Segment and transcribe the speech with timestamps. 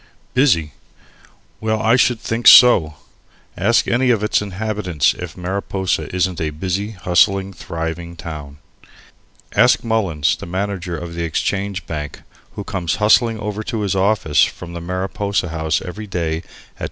[0.33, 0.71] Busy
[1.59, 2.95] well, I should think so!
[3.55, 8.57] Ask any of its inhabitants if Mariposa isn't a busy, hustling, thriving town.
[9.55, 12.23] Ask Mullins, the manager of the Exchange Bank,
[12.55, 16.51] who comes hustling over to his office from the Mariposa House every day at 10.